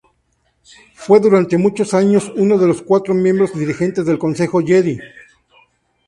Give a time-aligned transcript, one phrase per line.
[0.95, 4.99] Fue durante muchos años uno de los cuatro miembros dirigentes del Consejo Jedi.